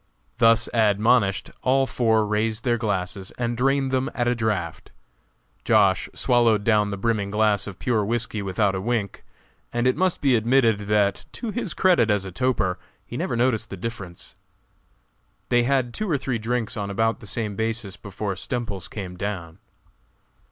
Thus 0.39 0.67
admonished, 0.73 1.51
all 1.61 1.85
four 1.85 2.25
raised 2.25 2.63
their 2.63 2.79
glasses 2.79 3.29
and 3.37 3.55
drained 3.55 3.91
them 3.91 4.09
at 4.15 4.27
a 4.27 4.33
draft. 4.33 4.89
Josh. 5.63 6.09
swallowed 6.15 6.63
down 6.63 6.89
the 6.89 6.97
brimming 6.97 7.29
glass 7.29 7.67
of 7.67 7.77
pure 7.77 8.03
whisky 8.03 8.41
without 8.41 8.73
a 8.73 8.81
wink, 8.81 9.23
and 9.71 9.85
it 9.85 9.95
must 9.95 10.19
be 10.19 10.35
admitted 10.35 10.87
that, 10.87 11.25
to 11.33 11.51
his 11.51 11.75
credit 11.75 12.09
as 12.09 12.25
a 12.25 12.31
toper, 12.31 12.79
he 13.05 13.15
never 13.15 13.35
noticed 13.35 13.69
the 13.69 13.77
difference. 13.77 14.33
They 15.49 15.65
had 15.65 15.93
two 15.93 16.09
or 16.09 16.17
three 16.17 16.39
drinks 16.39 16.75
on 16.75 16.89
about 16.89 17.19
the 17.19 17.27
same 17.27 17.55
basis 17.55 17.95
before 17.95 18.33
Stemples 18.35 18.87
came 18.89 19.17
down. 19.17 19.59